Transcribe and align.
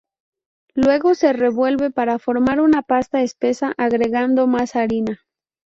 Luego 0.73 1.13
se 1.13 1.31
lo 1.31 1.37
revuelve, 1.37 1.91
para 1.91 2.17
formar 2.17 2.59
una 2.59 2.81
pasta 2.81 3.21
espesa 3.21 3.75
agregando 3.77 4.47
más 4.47 4.75
harina. 4.75 5.21